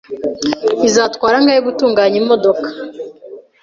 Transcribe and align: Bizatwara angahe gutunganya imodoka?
Bizatwara 0.81 1.35
angahe 1.39 1.59
gutunganya 1.67 2.17
imodoka? 2.23 2.67